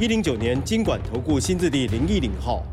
[0.00, 2.64] 一零九年经管投顾新字第零一零号。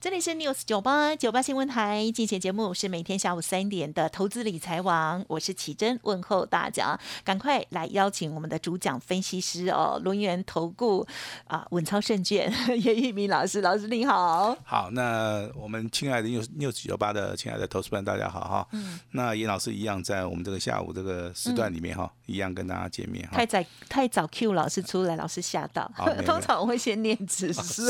[0.00, 11.06] 这里是 News 九八九八新闻台，进行节目是每天下午三点的投资理财网，我是启珍，问候大家，赶快来邀请我们的主讲分析师哦，轮源投顾
[11.46, 12.50] 啊稳操胜券
[12.82, 25.92] 叶一鸣老师，老师你好，好，那我们亲爱的 News News 九八的亲爱的投资们，大家好哈，嗯，那严老师一样在我们这个下午这个时段里面哈，一样跟大家见面哈，太早太早 Q 老师出来，老师吓到，
[26.24, 27.82] 通常我会先念指数，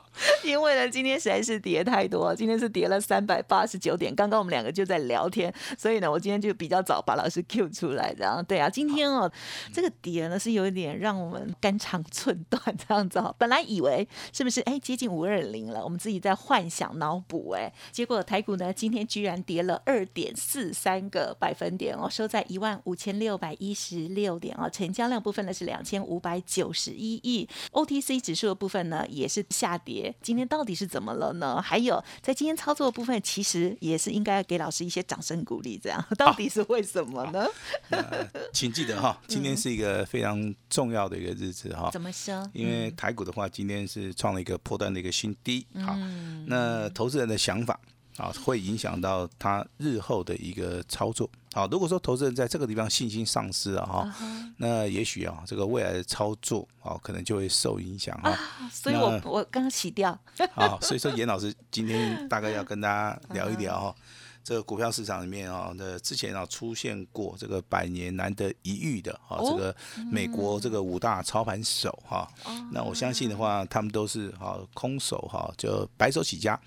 [0.42, 1.49] 因为呢今天实在是。
[1.50, 4.14] 是跌太多，今天是跌了三百八十九点。
[4.14, 8.70] 刚刚我们两个就在聊天，所以呢，我今天就比较早把老师 Q 出来，这样对啊。
[8.70, 9.30] 今天哦，
[9.72, 13.34] 这个跌呢是有一点让我们肝肠寸断这样子哦。
[13.38, 30.14] 本来以为是不是哎接近五二零了，我们自己在幻想脑补哎，结果台股呢今天居然跌了二点四三个百分点哦，收在一万五千六百一十六点哦，成交量部分呢是两千五百九十一亿，OTC 指数的部分呢也是下跌。
[30.22, 31.30] 今天到底是怎么了？
[31.30, 35.78] 呢，还有在今天操作的部分，其实也是应该给老师一些掌声鼓励。
[35.82, 37.46] 这样到底是为什么呢？
[38.52, 41.88] 请记得哈，今天是一个非常重要的一个日子哈。
[41.92, 42.48] 怎么说？
[42.52, 45.66] 因为台股的话，今天是创了一个破断的一个新低。
[45.84, 45.96] 好，
[46.46, 47.78] 那投资人的想法。
[48.20, 51.28] 啊，会影响到他日后的一个操作。
[51.52, 54.14] 好，如果说投资人在这个地方信心丧失了哈，
[54.58, 58.38] 那也许啊，这个未来的操作啊，可能就会受影响哈。
[58.70, 60.16] 所以我我刚刚洗掉。
[60.54, 63.94] 好，所以说严老师今天大概要跟大家聊一聊哈。
[64.42, 69.74] 这个股票市场里面啊，那之前啊出现过这个百年难得一遇的啊，这个
[70.10, 72.28] 美国这个五大操盘手哈，
[72.72, 76.60] 那我相信的话，他们都是哈空手哈，就白手起家，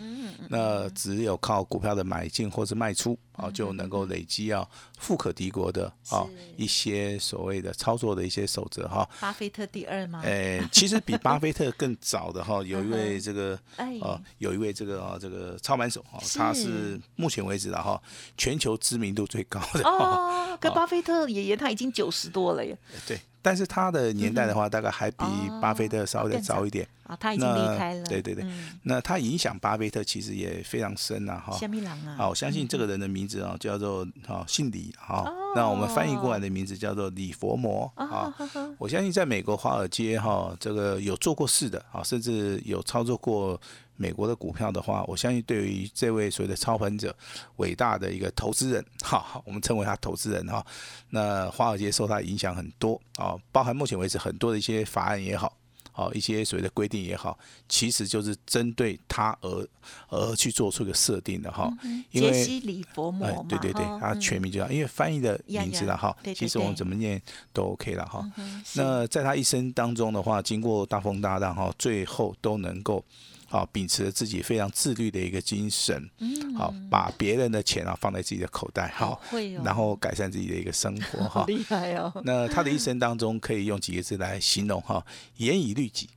[0.49, 3.17] 那只有靠股票的买进或是卖出。
[3.33, 4.67] 啊，就能够累积啊
[4.97, 9.07] 富可敌国的啊一些所谓的操作的一些守则哈。
[9.19, 10.21] 巴菲特第二吗？
[10.23, 18.01] 诶，其实比巴菲特更早的哈，有一位这个啊，有一位这个啊这个操盘手啊，他是目前为止的哈
[18.37, 19.83] 全球知名度最高的。
[19.83, 22.77] 哦，跟巴菲特爷爷他已经九十多了耶。
[23.07, 23.19] 对。
[23.43, 25.25] 但是他的年代的话，大概还比
[25.61, 28.03] 巴菲特稍微早一点啊，他已经离开了。
[28.05, 28.43] 对对对，
[28.81, 31.53] 那他影响巴菲特其实也非常深呐，哈。
[31.53, 38.33] 啊，好，我相信这个人的名字啊，叫做啊姓李哈，那我们翻译过来的名字叫做李佛摩啊。
[38.77, 43.59] 我相信在美国华尔街哈，这个有做过事的啊，甚至有操作过。
[43.95, 47.15] 美国的股票的话，我相信对于这位所谓的操盘者，
[47.57, 50.65] 伟大的一个投资人，哈，我们称为他投资人哈。
[51.09, 55.55] 那华尔街受他影响很多啊，包含目前为止很多的一些法案也好，
[55.91, 57.37] 好一些所谓的规定也好，
[57.69, 59.67] 其实就是针对他而
[60.09, 61.71] 而去做出一个设定的哈。
[62.11, 66.15] 杰西·里佛摩对对对，他全名就叫，因为翻译的名字了哈。
[66.35, 67.21] 其实我们怎么念
[67.53, 68.27] 都 OK 了哈。
[68.73, 73.05] 那在他一生当中的话，经过大风大浪哈，最后都能够。
[73.53, 76.09] 好，秉持着自己非常自律的一个精神，
[76.57, 79.21] 好，把别人的钱啊放在自己的口袋，好，
[79.63, 82.11] 然后改善自己的一个生 活，哈，厉害哦。
[82.25, 85.05] 那他的一生当中可以用几个字来形容哈，
[85.37, 86.09] 严以律己，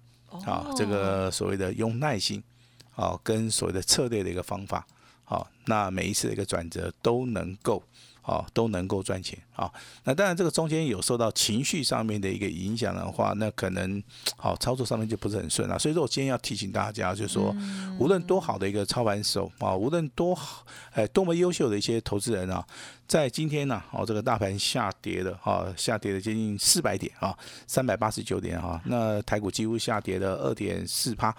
[0.47, 2.43] 啊，这个所谓的用耐心，
[2.91, 4.87] 好，跟所谓的策略的一个方法，
[5.23, 7.83] 好，那每一次的一个转折都能够。
[8.27, 9.73] 哦，都能够赚钱啊。
[10.05, 14.03] 那当然，这个中间有受到情绪上面的一个影响的话，那可能
[14.37, 15.79] 好操作上面就不是很顺了。
[15.79, 17.55] 所以说我今天要提醒大家，就是说，
[17.99, 22.67] 无论多好的一个操盘手啊，无论多好哎多么优秀的一些投资人啊，
[23.09, 27.37] 在今天呢，哦这个大盘下跌了哈，下跌了接近四百点啊，
[27.67, 31.35] 三百八十九点哈，那台股几乎下跌了二点四趴。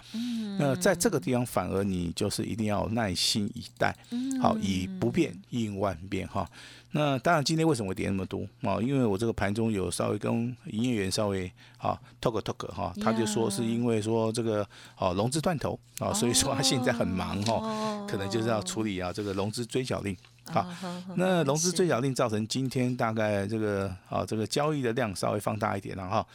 [0.58, 3.94] 那在这个地方，反而你就是一定要耐心以待，
[4.40, 6.48] 好以不变应万变哈。
[6.92, 8.80] 那当然，今天为什么会跌那么多啊？
[8.80, 14.66] 因为我这个盘中有稍微跟营业员稍微啊 talk talk 哈，他就说是因为说这个
[14.96, 20.16] 哦融资断头啊，所以说他现在很忙哈，可能就是要处理啊这个融资追缴令
[20.50, 20.66] 好，
[21.16, 26.26] 那融资追缴令造成今天大概这个啊这个交易的量稍微放大一点了哈，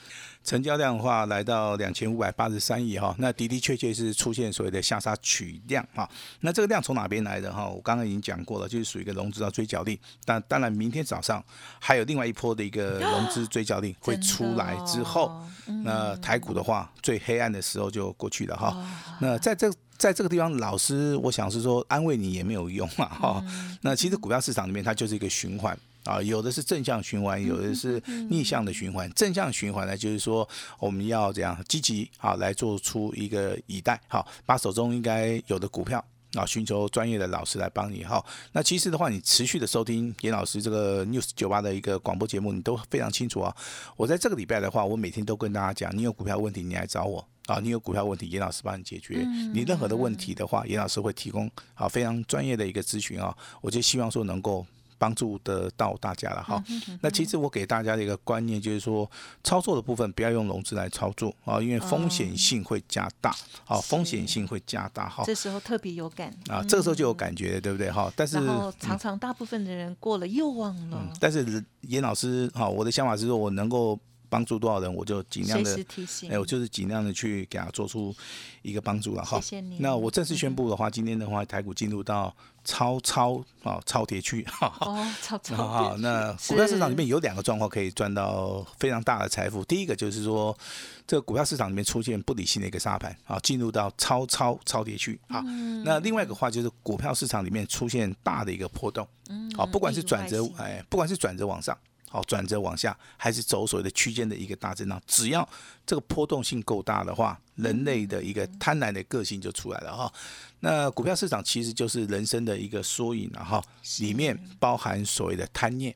[0.44, 6.10] 成交量的话来到两千五百八十三亿哈，那的的确确是出现所谓的下杀取量哈，
[6.42, 7.68] 那这个量从哪边来的哈？
[7.68, 11.44] 我刚刚已经讲过了，就是属于一个融资的追缴令，但当然明天早上
[11.80, 15.42] 还有另外一波的一个 融资追缴令会出来之后，
[15.84, 18.76] 那台股的话最黑暗的时候就过去了哈，
[19.20, 19.72] 那在这。
[19.98, 23.46] 在这个地方，老师，我想是说安慰你也没有用啊，哈。
[23.82, 29.10] 那其实股票市场里面它就是一个循环啊，有的是正向循环，有的是逆向的循环。
[29.14, 30.48] 正向循环呢，就是说
[30.80, 36.04] 我们要这样积极啊来做出一个以待，好，把手中应该有的股票
[36.34, 38.22] 啊，寻求专业的老师来帮你哈。
[38.52, 43.56] 那其实的话，你持续的收听严老师这个 news 九八的一个广播节目，你都非常清楚啊。
[43.96, 47.26] 我在这个礼拜的话，我每天都跟大家讲，你有股票问题，你来找我。
[47.48, 49.28] 啊，你有股票问题，严老师帮你解决。
[49.54, 53.36] 你任何的问题的话，严老师会提供啊非常专业的一个咨询啊。
[53.60, 54.66] 我就希望说能够
[54.98, 56.64] 帮助得到大家了哈。
[57.02, 59.10] 那其实我给大家的一个观念就是说，
[59.44, 63.36] 操作的部分不要用融资来操作啊，因为风险性会加大。
[63.66, 65.24] 好，风险性会加大哈。
[65.26, 68.10] 这时候特别有感啊，这个时候就有感觉，对不对哈？
[68.16, 68.38] 但是
[68.80, 71.12] 常常大部分的人过了又忘了。
[71.20, 74.00] 但是严老师哈，我的想法是说我能够。
[74.34, 75.86] 帮助多少人，我就尽量的，
[76.32, 78.16] 哎，我就是尽量的去给他做出
[78.64, 79.40] 一个帮助了哈。
[79.40, 79.78] 谢谢你。
[79.78, 84.44] 那我正式宣布的话，今天的话，台股进入到超超啊超跌区。
[84.82, 89.64] 哦，超超好，那股票市场里面有两个状况可以赚到非常大的财富。
[89.66, 90.58] 第一个就是说，
[91.06, 95.42] 这个股票市场里面出现不理性的一个沙盘啊，进入到超超超跌区啊。
[95.86, 99.08] 那另外一个话就是股票市场里面出现大的一个波动，
[99.56, 101.78] 啊，不管是转折，哎，不管是转折往上。
[102.14, 105.48] 好，转折往下还是走所谓的区间的一个大震荡，只要
[105.84, 110.14] 这个波动性够大的话，人类的一个贪婪的个性就出来了哈。
[110.60, 113.60] 那股票市场其实就是人生的一个缩影了哈，
[113.98, 114.40] 里面。
[114.60, 115.94] 包含所谓的贪念，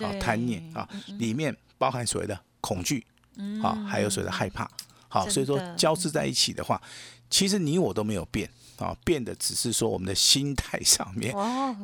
[0.00, 0.86] 啊贪念啊，
[1.18, 3.06] 里面包含所谓的恐惧，
[3.62, 4.68] 啊还有所谓的害怕，
[5.08, 6.82] 好，所以说交织在一起的话，
[7.30, 11.32] 其实你我都没有变啊，变的只是说我们的心态上面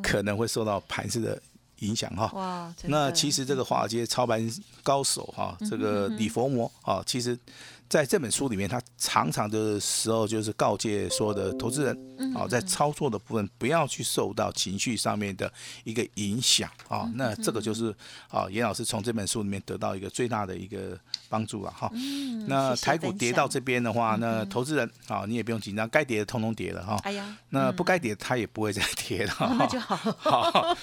[0.02, 1.40] 可能会受到盘势的。
[1.80, 2.74] 影响哈，哇！
[2.84, 4.50] 那其实这个华尔街操盘
[4.82, 7.38] 高手哈，这个李佛摩啊，其实
[7.88, 15.52] 在这本书里面，他常常的时候就是告诫说的投资人啊，在操作的部分不要去受到情绪上面的
[15.84, 17.10] 一个影响啊。
[17.14, 17.94] 那这个就是
[18.28, 20.98] 啊，严老师从这本书里面得到一个最大的一个。
[21.28, 21.90] 帮助了哈，
[22.46, 26.96] 那台股跌到这边的话，那投资人啊，你也不用紧张，该跌的通通跌了哈。
[27.02, 29.34] 哎呀，那不该跌它也不会再跌了。
[29.58, 30.76] 那就好，好，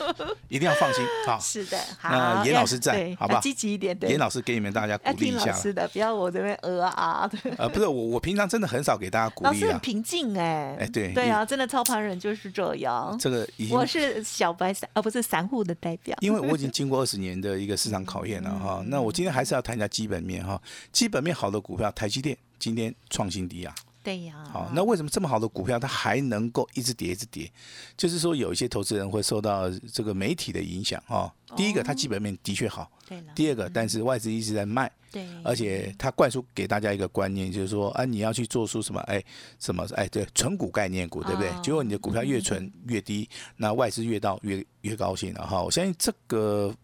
[0.49, 1.39] 一定要放心 啊。
[1.39, 3.97] 是的，那严老师在，好吧，积极一点。
[4.01, 5.53] 严老师给你们大家鼓励一下。
[5.53, 7.31] 是的，不要我这边呃啊。
[7.57, 9.47] 呃，不是我，我平常真的很少给大家鼓励。
[9.47, 10.75] 老师很平静哎。
[10.81, 11.13] 哎，对。
[11.13, 13.17] 对啊，真的操盘人就是这样。
[13.17, 16.17] 这个我是小白散，而不是散户的代表。
[16.19, 18.83] 因为我已经经过二十年的一个市场考验了哈。
[18.87, 21.07] 那我今天还是要谈一下基本面哈，基。
[21.13, 23.75] 本面好的股票，台积电今天创新低啊。
[24.03, 24.43] 对呀。
[24.51, 27.49] 好，那为什么这么好的股票它还能够一直跌一直跌？
[27.95, 31.33] 就是说有一些投资人会受到这个媒体的影响哈。
[31.55, 32.91] 第一个，它基本面的确好。
[33.07, 34.91] 对第二个，但是外资一直在卖。
[35.11, 35.25] 对。
[35.43, 38.99] 而且它灌输给大家一个观念，就是说啊，你要去做出什么？
[39.01, 39.23] 哎，
[39.59, 39.87] 什么？
[39.95, 41.49] 哎，对，纯股概念股，对不对？
[41.63, 45.63] 结果你的股票越存越低，那外资越到越越高兴了哈。
[45.63, 46.75] 我相信这个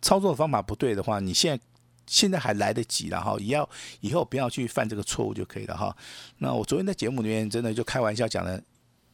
[0.00, 1.62] 操作方法不对的话，你现在。
[2.12, 3.66] 现在还来得及了哈，也要
[4.00, 5.96] 以后不要去犯这个错误就可以了哈。
[6.36, 8.60] 那我昨天在节目里面真的就开玩笑讲了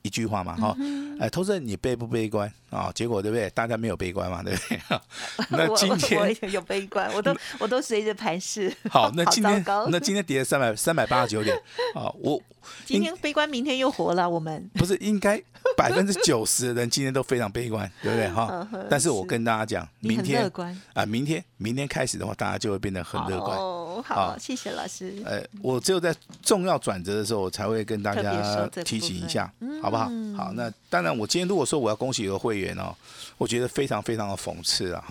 [0.09, 0.75] 一句话嘛哈，
[1.21, 2.91] 哎，投资人你悲不悲观啊？
[2.95, 3.49] 结果对不对？
[3.51, 4.81] 大家没有悲观嘛，对不对？
[5.51, 8.75] 那今天我有悲观，我都我都随着盘势。
[8.91, 11.55] 好，那今天那今天跌了三百三百八十九点
[11.95, 12.43] 啊，我。
[12.85, 14.29] 今天悲观，明天又活了。
[14.29, 15.43] 我们不是应该
[15.75, 18.69] 百分之九十的人今天都非常悲观，对不对哈？
[18.91, 20.51] 但是我跟大家讲，明天
[20.93, 23.59] 啊，明天明天开始的话，大家就会变得很乐观。
[24.01, 25.23] 哦，好，谢谢老师。
[25.25, 29.53] 呃，我只有在重要转折的时候，我才会跟大家提醒一下，
[29.83, 30.05] 好不好？
[30.37, 32.95] 好，那当然，我今天如果说我要恭喜一个会员哦，
[33.37, 35.05] 我觉得非常非常的讽刺啊，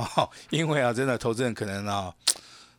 [0.50, 2.14] 因为啊，真的投资人可能啊。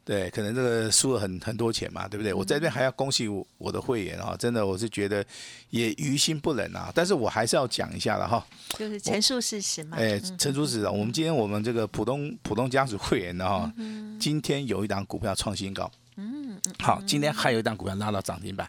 [0.08, 2.32] 对，可能这个输了很很多钱嘛，对不对？
[2.32, 5.22] 我在这边还要恭喜我我的会员啊，真的我是觉得
[5.68, 8.42] 也于心不忍啊，但是我还是要讲一下了哈，
[8.78, 9.98] 就是陈述事实嘛。
[9.98, 13.70] 哎，陈述事实，我们今天我们这个普通普通家族会员的哈，
[14.18, 18.66] 今天有一档股票创新高，嗯，好，今天还有一档股票拉到涨停板，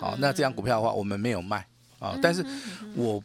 [0.00, 1.66] 好，那这张股票的话我们没有卖
[1.98, 2.46] 啊，但是
[2.94, 3.20] 我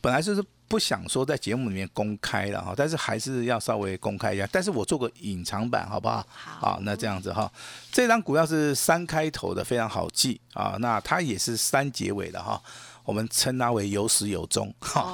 [0.00, 0.44] 本来就是。
[0.70, 4.48] 不想说在节目里面公开了哈，但是还是要稍微公开一下。
[4.52, 6.24] 但是我做个隐藏版，好不好？
[6.32, 7.50] 好，那这样子哈，
[7.90, 10.76] 这张股票是三开头的，非常好记啊。
[10.78, 12.62] 那它也是三结尾的哈。
[13.02, 14.72] 我们称它为有始有终，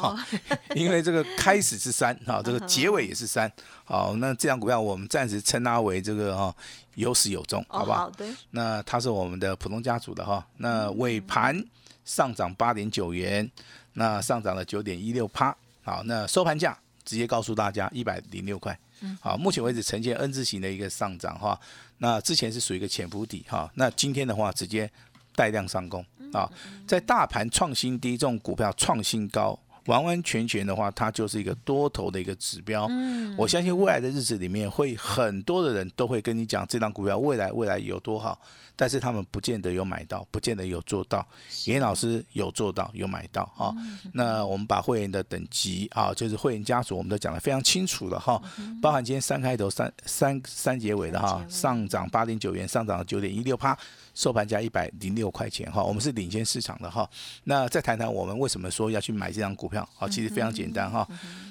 [0.76, 3.50] 因为这个开始是三，哈，这个结尾也是三，
[3.84, 6.54] 好，那这张股票我们暂时称它为这个哈
[6.96, 8.12] 有始有终，好不好？
[8.50, 11.64] 那它是我们的普通家族的哈，那尾盘
[12.04, 13.48] 上涨八点九元，
[13.94, 18.76] 那上涨了九点一六趴，好，那收盘价直接告诉大家一百零六块，
[19.20, 21.58] 好，目前为止呈现 N 字形的一个上涨哈，
[21.98, 24.90] 那之前是属于一个潜伏底哈，那今天的话直接
[25.34, 26.04] 带量上攻。
[26.32, 26.50] 啊，
[26.88, 32.86] 在大盘创新低，这种股票创新高，完完全全的话，它就是一个多头的一个指标。
[32.90, 38.40] 嗯，我相信未来的日子里面，会很多的人都会跟你讲这张股票未来未来有多好。
[38.78, 41.26] 但是他们不见得有买到，不见得有做到。
[41.64, 43.74] 严老师有做到，有买到哈。
[44.12, 48.38] 那我们把会员的等级啊，就是会员家属，我们都讲得非常清楚了哈。
[48.82, 53.74] 包含今天三开头、三三三结尾的哈，上涨八点九元，上涨九点一六趴，
[54.12, 55.82] 收盘价一百零六块钱哈。
[55.82, 57.08] 我们是领先市场的哈。
[57.44, 60.09] 那再谈谈我们为什么说要去买这张股票啊？
[60.09, 61.06] 其实非常简单哈。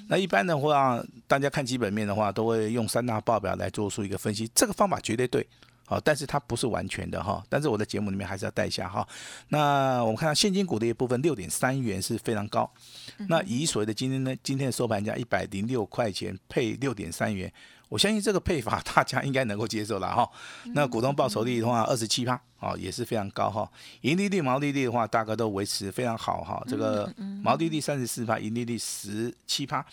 [0.08, 5.46] 那一般的话，大家看基本面的话，都会用三大报表来做出一个分析，这个方法绝对对。
[5.88, 9.06] 好，但是它不是完全的哈，但是我的节目里面还是要带一下哈。
[9.50, 12.68] 那我们看到现金股的一部分六点三元是非常高，
[13.28, 17.52] 那以所谓的今天呢，今天的收盘价一百零六块钱配六点三元，
[17.88, 20.28] 我相信这个配法 大家应该能够接受了哈。
[20.74, 23.70] 那股东报酬率的话二十七趴，啊也是非常高哈。
[24.00, 26.62] 盈利率、毛利率的话，大概都维持非常好哈。
[26.66, 27.12] 这个
[27.42, 29.84] 毛利率三十四趴，盈利率十七趴。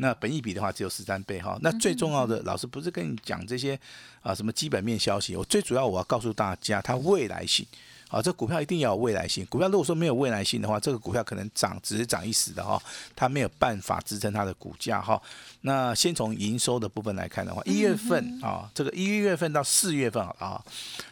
[0.00, 3.76] 那本益比的话只有十三倍哈，那最重要的，老师不是跟你讲这些
[4.20, 7.66] 啊什么基本面消息，我最主要我要告诉大家它未来性，
[8.08, 12.80] 啊这股票一定要有未来性，股票如果说没有未来性的话，这个股票可能涨只是涨一时的哈，
[13.14, 15.20] 它没有办法支撑它的股价哈。
[15.60, 20.64] 那先从营收的部分来看的话，一月份啊，这个一月份到四月份啊，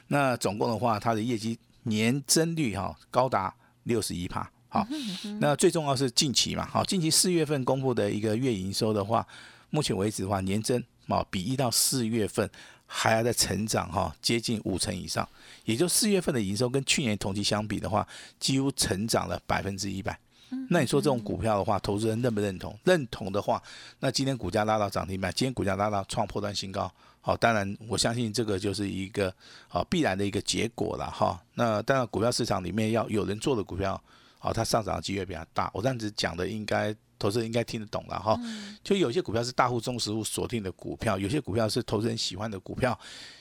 [0.09, 4.51] 那总共的话，它的业绩年增率哈高达六十一帕。
[4.69, 4.87] 好，
[5.41, 9.27] 那最重要是近期嘛，好，近期四月份公布的一个月营收的话，
[9.71, 12.51] 目前为止的话，年增啊比一到四月份
[12.87, 15.29] 还要在成长哈，接近五成以上，
[15.65, 18.07] 也就四月份的营收跟去年同期相比的话，
[18.39, 20.19] 几乎成长了百分之一百。
[20.71, 22.79] 那你说这种股票的话，投资人认不认同？
[22.85, 23.63] 认同的话，
[23.99, 26.91] 那今天股价拉到涨停板，今天股价拉到创破断新高，
[27.21, 29.35] 好，当然我相信这个就是一个
[29.69, 31.43] 啊必然的一个结果了哈。
[31.55, 34.01] 那当然股票市场里面要有人做的股票。
[34.39, 35.69] 好，它上涨的机会比较大。
[35.75, 38.39] 我这样子讲的，应该投资人应该听得懂了哈。
[38.83, 42.99] 就有些股票是大户、中实物锁定的股票，有些股票是投资人喜欢的股票。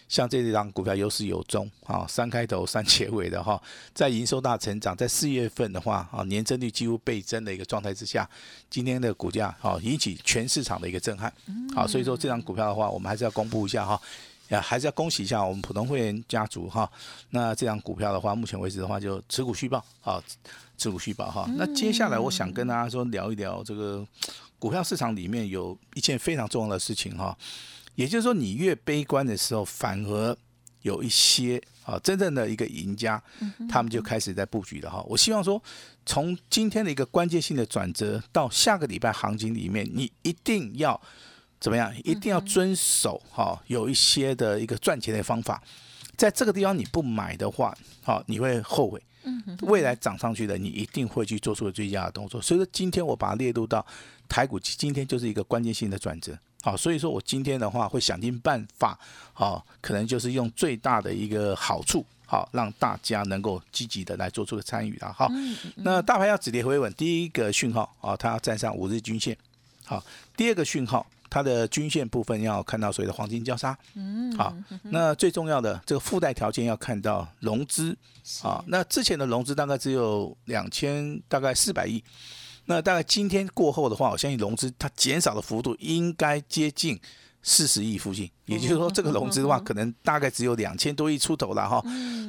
[0.08, 3.60] 像这张股票有始有终啊，三开头三结尾的哈，
[3.92, 8.30] 在营收大成长，在四月份的话啊，年增率几乎倍增的一个状态之下，
[8.70, 11.34] 今天的股价啊引起全市场的一个震撼。
[11.74, 14.00] 好，所以说这张股票的话，我们还是要公布一下哈。
[14.50, 16.88] 呀，还是要恭喜一下我们普通会员家族哈。
[17.32, 20.22] 那这张股票的话，目前为止的话就持股续报啊，
[20.78, 21.50] 持股续报哈。
[21.58, 24.06] 那接下来我想跟大家说聊一聊这个
[24.60, 27.36] 股票市场里面有一件非常重要的事情哈。
[27.96, 30.38] 也就是说，你越悲观的时候，反而
[30.84, 33.20] 有一些啊真正的一个赢家，
[33.68, 35.04] 他们就开始在布局了哈。
[35.08, 35.60] 我希望说，
[36.06, 41.02] 从今天的一个关键性的转折到下个礼拜行情里面，你一定要。
[41.60, 41.92] 怎么样？
[42.04, 45.62] 一定要遵守哈，有一些的一个赚钱的方法，
[46.16, 49.02] 在这个地方你不买的话，好，你会后悔。
[49.28, 52.40] 嗯，未来涨上去的，你一定会去做出最佳的动作。
[52.40, 53.84] 所以说，今天我把它列入到
[54.30, 56.38] 台股，今天就是一个关键性的转折。
[56.62, 59.00] 好，所以说我今天的话会想尽办法，
[59.34, 65.12] 好，可能就是用最大的一个好处，好，让大家能够积极的来做出个参与了。
[65.12, 65.28] 好，
[65.78, 69.36] 那大盘要止跌回稳，第一个讯号啊，它要站上五日均线。
[69.86, 70.04] 好，
[70.38, 71.04] 第二个讯号。
[71.36, 77.94] 它的均线部分要看到所谓的黄金交叉，嗯，好，那最重要的这个附带条件要看到融资，
[78.42, 82.02] 啊，那之前的融资大概只有两千大概四百亿，
[82.68, 86.98] 那大概今天过后的话，我相信融资它减少的幅度应该接近
[87.44, 88.32] 四十亿附近。
[88.46, 91.82] 也就是说，这个融资的话，可能大概只有两千多亿出头了哈。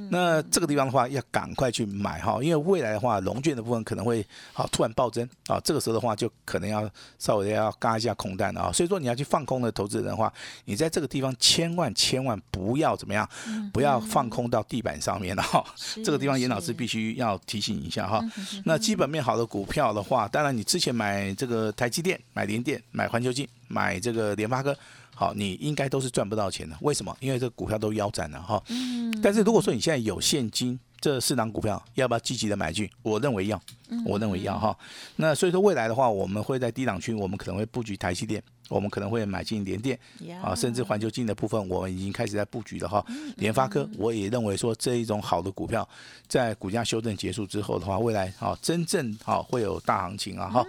[0.09, 5.61] 那这个地方的话，要赶快去买哈，因为未来的话，融券的部分可能会好突然暴增啊。
[5.65, 8.71] 这个时候的话，就可能要稍微要嘎一下空单啊。
[8.73, 10.33] 所以说，你要去放空的投资人的话，
[10.65, 13.29] 你在这个地方千万千万不要怎么样，
[13.73, 15.63] 不要放空到地板上面了哈。
[16.05, 18.23] 这个地方严老师必须要提醒一下哈。
[18.65, 24.75] 那基本面好的股票的话，当然你之前买这个台积电、买联电、买环球金、买这个联发科。
[25.19, 27.17] 好，你应该都是赚不到钱的，为什么？
[27.21, 28.63] 因为这个股票都腰斩了哈。
[28.69, 29.11] 嗯。
[29.23, 32.87] 但是如果说你现在有现金，这四档股票要不要积极的买进？
[33.03, 33.59] 我认为要，
[34.05, 34.77] 我认为要哈。
[35.17, 38.43] 那所以说未来的话，我们会在低档区，我们可能会布局台积电。
[38.69, 39.99] 我们可能会买进联电
[40.43, 43.05] 啊，甚至环球金的部分，我们已经开始在布局了哈。
[43.37, 45.89] 联发科，我也认为说这一种好的股票，
[46.27, 50.67] 在股价修正结束之后的话，未来啊真正啊会有大行情啊哈。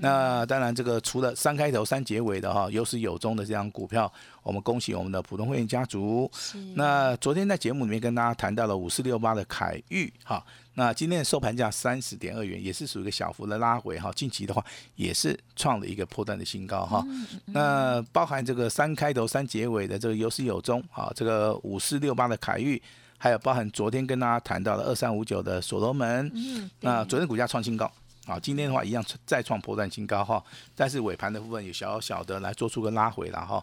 [0.00, 4.10] 那当然，这个除了三开头三结尾的哈有始有终的这样股票，
[4.42, 6.30] 我们恭喜我们的普通会员家族。
[6.74, 10.44] 那昨天在节目里面跟大家谈到了五四六八的凯域哈。
[10.74, 14.10] 那今天的收盘价三十点二元，也是属于一个小幅的拉回哈。
[14.12, 14.64] 近期的话，
[14.96, 17.04] 也是创了一个破断的新高哈。
[17.46, 22.82] 那包含这个三开头三结尾的这个有始有终啊，这个五四六八的凯域，
[23.18, 26.32] 还有包含昨天跟大家谈到的二三五九的所罗门，
[26.80, 27.88] 那昨天股价创新高
[28.26, 30.42] 啊，今天的话一样再创破断新高哈。
[30.74, 33.62] 但是尾盘的部分有小小的来做出个拉回了哈。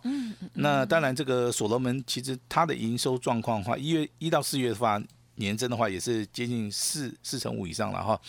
[0.54, 5.02] 那当然，这个所罗门其实它的营收状况的话，一月一到四月的话。
[5.42, 8.20] 年增的话也是接近四四成五以上了哈，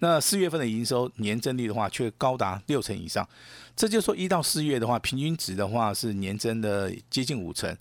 [0.00, 3.26] 那四月份的营收年增率的话却高达六成以上，
[3.76, 7.74] 这就说一到四月的话，平均值的话是年增的接近五成，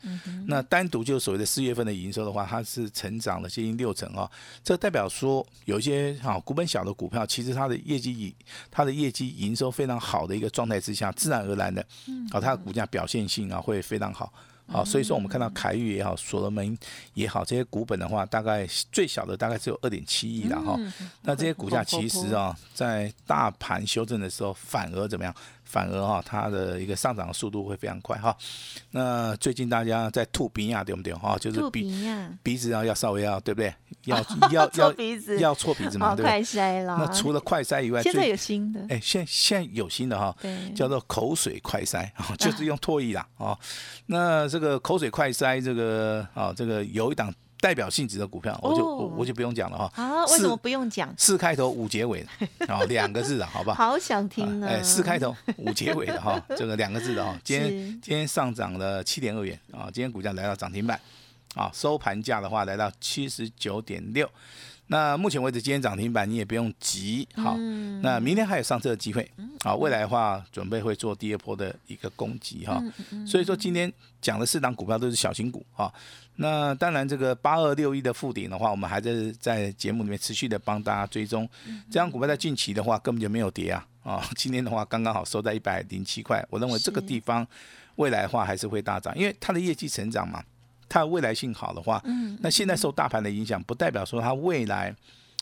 [0.48, 4.30] 那单独就所谓的四月份的营收的话，它是成长了接近六成啊，
[4.64, 8.34] 这代表说有一些哈股本小的股票，其实它的业绩以
[8.70, 11.82] 它的业绩营收非常好的一个状态之下，自然而然的，
[12.32, 14.32] 啊它的股价表现性啊会非常好。
[14.68, 16.78] 好，所以说我们看到凯域也好，所罗门
[17.14, 20.80] 也好，这些股本的话，大概最小的大概只有二点七亿了哈。
[21.22, 25.34] 那这些股价其实啊，在大盘修正的时候，反而怎么样？
[25.66, 28.36] 反而哈，它的一个上涨的速度会非常快哈。
[28.92, 31.38] 那最近大家在吐鼻呀，对不对哈？
[31.38, 31.92] 就是鼻
[32.42, 33.74] 鼻子啊，要稍微要对不对？
[34.06, 36.26] 要要要鼻子，要搓鼻子嘛，对不对？
[36.30, 36.96] 快筛了。
[37.00, 38.86] 那除了快塞以外，现在有新的。
[38.90, 40.36] 哎，现现在有新的哈，
[40.76, 42.08] 叫做口水快筛，
[42.38, 43.58] 就是用唾液啦啊。
[44.06, 47.34] 那这个口水快塞，这个啊，这个有一档。
[47.66, 48.86] 代表性质的股票，我就
[49.18, 49.92] 我就不用讲了哈。
[49.96, 51.12] 啊，为什么不用讲？
[51.18, 53.90] 四开头五结尾的，啊，两个字的，好不好？
[53.90, 54.68] 好想听啊！
[54.70, 57.36] 哎，四开头五结尾的哈，这个两个字的哈。
[57.44, 57.72] 今天
[58.04, 61.00] 今天上涨了七点二元啊，今天股价来到涨停板
[61.56, 64.30] 啊，收盘价的话来到七十九点六。
[64.88, 67.58] 那目前为止，今天涨停板你也不用急，好，
[68.04, 69.28] 那明天还有上车的机会，
[69.64, 72.80] 好，未来的话准备会做第二波的一个攻击哈，
[73.26, 75.92] 所以说今天讲的四档股票都是小型股哈，
[76.36, 81.50] 那当然这个八二六一的附顶的话，我们还在在节目里面持续的帮大家追踪，
[81.90, 87.46] 这张股票在近期的话根本就没有跌啊，啊， 今天的话刚刚好收在一百零七块，我认为这个地方
[87.96, 90.44] 未来的话还是会大涨，因为它的业绩成长嘛。
[90.96, 92.02] 它未来性好的话，
[92.40, 94.96] 那现在受大盘的影响，不代表说它未来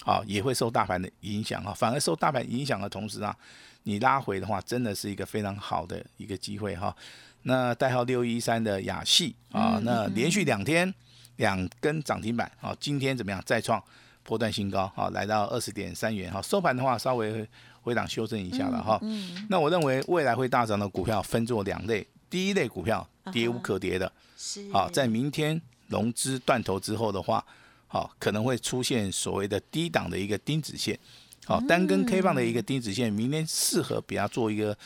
[0.04, 3.36] 啊也会受大盘的影响啊，反而受大盘影响的同时啊，
[3.84, 6.96] 你拉回的话，真的是一个非常好的一个机会哈。
[7.44, 10.92] 那代号六一三的雅戏啊，那连续两天
[11.36, 13.80] 两根涨停板啊，今天怎么样再创
[14.24, 17.48] 波段新高啊，来到二十点三元哈，收盘的话稍微
[17.84, 19.00] 回档修正一下了哈。
[19.50, 24.12] 那我认为未来会大涨的股票分作两类，第一类股票跌无可跌的。
[24.72, 27.46] 好，在明天融资断头之后的话，
[27.88, 30.98] 好可能会出现所谓的低档的一个钉子线，
[31.46, 34.78] 好单根 K 棒的一个钉子线，明天适合比较做一个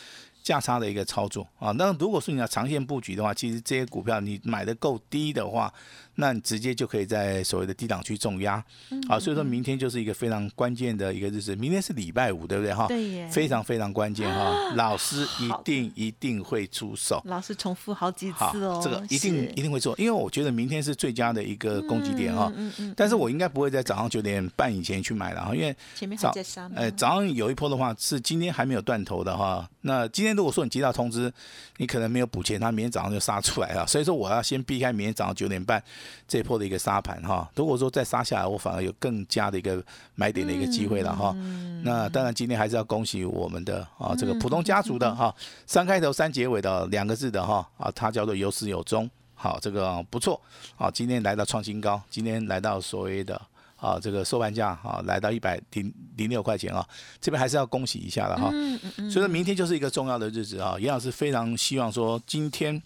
[0.43, 1.71] 价差的一个操作啊。
[1.71, 5.73] 那如果说你要长线布局的话，其实这些股票你买的够低的话。
[6.19, 8.63] 那你直接就可以在所谓的低档区重压，
[9.07, 12.87] 啊，所以说明天就是一个非常关键的一个日子，明天是礼拜五，对不对哈？
[12.87, 17.21] 对非常非常关键哈，老师一定一定会出手。
[17.25, 22.51] 老师重复好几次哦，这个一定一定会做，因为我觉得明天是最佳的一个攻击点哈。
[22.55, 22.93] 嗯嗯。
[22.97, 26.67] 但是我应该不会在早上九点半以前去买了哈，因为前面还在杀。
[26.75, 31.31] 呃，早上有一波的话是今天还没有断头的哈，那今天如果说你接到通知，
[31.77, 35.83] 你可能没有补钱，他明天早上就杀出来了，所以说我要先避开明天早上九点半。
[36.27, 39.83] 这波的一个杀盘哈，如果说再杀下来，我反而有更加的一个
[40.15, 41.35] 买点的一个机会了哈。
[41.83, 45.33] 那当然今天还是要恭喜我们的啊这个普通家族的哈，
[45.65, 50.41] 三开头三结尾的两个字的哈啊，它叫做有始有终，好这个不错，
[50.75, 53.39] 啊今天来到创新高，今天来到所谓的
[53.75, 56.85] 啊这个收盘价啊来到一百零零六块钱啊，
[57.21, 58.49] 这边还是要恭喜一下的哈。
[58.97, 62.81] 所以说明天就是一个重要的日子啊，严老师非常希望说今天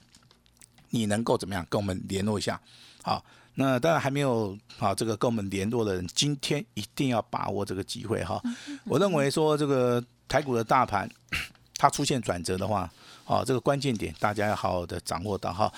[0.89, 2.59] 你能够怎么样跟我们联络一下。
[3.03, 3.23] 好，
[3.55, 8.41] 那当然还没有好这个跟我们联络的人，今天一定要把握这个机会哈。
[8.85, 11.09] 我认为说这个台股的大盘
[11.77, 12.89] 它出现转折的话，
[13.23, 15.71] 好这个关键点大家要好好的掌握到哈。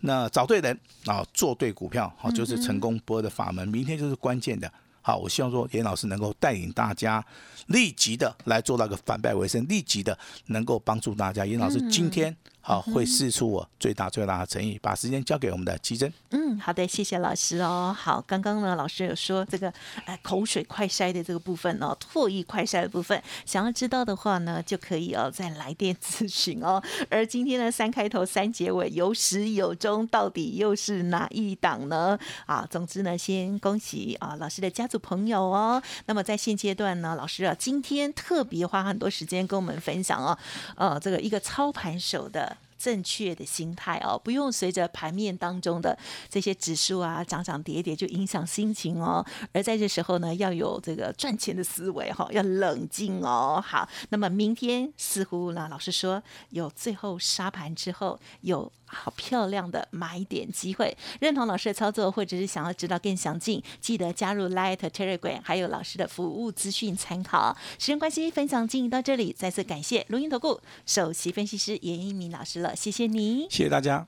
[0.00, 3.66] 那找对人啊，做对股票，好就是成功波的法门。
[3.66, 4.72] 明天就是关键的。
[5.02, 7.24] 好，我希望说严老师能够带领大家
[7.66, 11.44] 立即的来做到个反败为胜，立即的能够帮助大家。
[11.44, 12.36] 严老师今天。
[12.68, 16.12] 好，会试出我最大最大的诚意，把时间交给我们的奇珍。
[16.32, 17.96] 嗯，好的，谢谢老师哦。
[17.98, 19.72] 好，刚刚呢，老师有说这个
[20.04, 26.82] 呃口水快筛的这个部分哦，唾液快筛的部分，想要知道的话呢，就可以哦再来电咨询哦。
[27.08, 32.18] 而今天的三开头三结尾有始有终，到底又是哪一档呢？
[32.44, 35.82] 啊，总之呢，先恭喜啊老师的家族朋友哦。
[36.04, 40.36] 那么在现阶段呢，老师啊今天特别花很多时间跟我们分享哦，
[40.76, 42.57] 呃，这个一个操盘手的。
[42.78, 45.98] 正确的心态哦，不用随着盘面当中的
[46.30, 49.24] 这些指数啊涨涨跌跌就影响心情哦。
[49.52, 53.62] 而在这时候呢，要有这个赚钱的思维哈，要冷静哦。
[53.64, 60.96] 好，那么明天似乎呢，老师说有最后杀盘之后有好漂亮的买点机会。
[61.20, 67.56] 认同老师的操作，或者是想要知道更详尽，记得加入 Light Telegram，还有老师的服务资讯参考。
[67.78, 72.74] 时间关系，分享进行到这里，再次感谢录音投顾首席分析师严一鸣老师了。
[72.74, 74.06] 谢谢你，谢谢大家。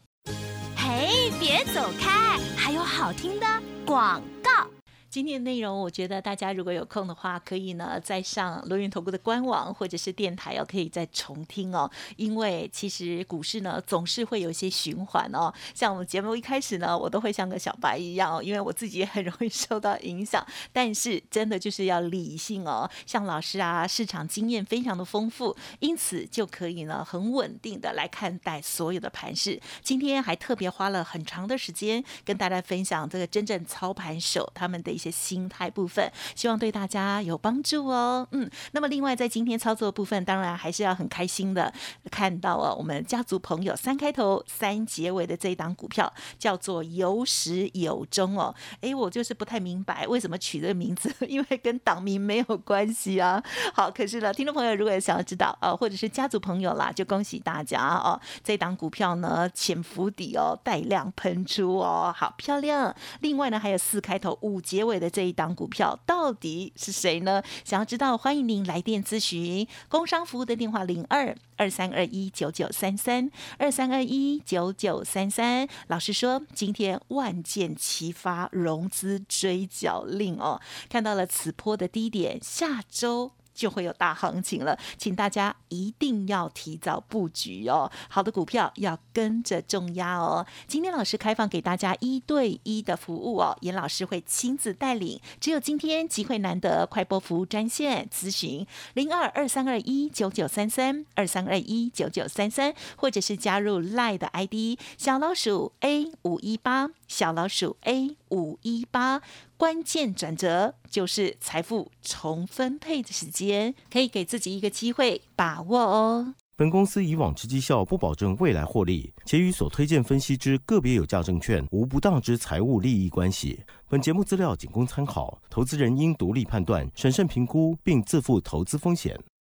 [0.76, 3.46] 嘿，别走开，还有好听的
[3.84, 4.79] 广告。
[5.10, 11.90] 今天的内容，我觉得大家如果有空的话，可以呢再上罗云投顾的官网或者是电台哦，可以再重听哦。
[12.14, 15.52] 因为其实股市呢总是会有一些循环哦。
[15.74, 20.46] 像我们节目一开始呢，我都会像个小白一样哦，因为我自己也很容易受到影响。
[20.72, 22.88] 但是真的就是要理性哦。
[23.04, 29.60] 像老师啊，市场经验非常的丰富，因此就可以呢很稳定的来看待所有的盘势。
[29.82, 34.99] 今天还特别花了很长的时间跟大家分享这个真正操盘手他们的。
[35.00, 38.26] 一些心态部分，希望对大家有帮助哦。
[38.32, 41.72] 嗯，那么另外在今天操作部分，当然还是要很开心的
[42.10, 48.54] 看到哦，我们家族朋友三开头三结尾的这一档股票叫做有始有终哦。
[48.82, 53.42] 哎，我就是不太明白为什么取这个名字， 因为跟党名没有关系啊。
[53.72, 58.20] 好，可是呢，听众朋友如果想要知道哦，或者是家族朋友啦，就恭喜大家哦。
[58.44, 62.94] 这档股票呢，潜伏底哦，带量喷出哦，好漂亮。
[63.20, 64.89] 另外呢，还有四开头五结尾。
[64.98, 67.42] 的这一档股票到底是谁呢？
[67.64, 75.68] 想要知道，欢迎您来电咨询，工商服务的电话零二二三二一九九三三二三二一九九三三。
[75.88, 83.32] 老师说，今天万箭齐发，融资追缴令哦，看到了此波的低点，下周。
[83.54, 87.90] 就会有大行情了，请大家一定要提早布局哦。
[88.08, 90.46] 好的股票要跟着重压哦。
[90.66, 95.20] 今天老师开放给大家一对一的服务哦，严老师会亲自带领。
[95.40, 109.20] 只有今天机会难得，快播服务专线咨询零二二三二一九九三三二三二一九九三三，或者是加入 lie 的 ID 小老鼠 A 五一八小老鼠 A 五一八。
[109.56, 116.34] 关键转折就是财富重分配的时间，可以给自己一个机会把握哦。
[116.56, 123.60] 本公司以往之绩效不保证未来获利，且与所推荐分析之个别有价证券无不当之财务利益关系。
[123.88, 129.18] 本节目资料仅供参考，投资人应独立判断、审慎评估，并自负投资风险。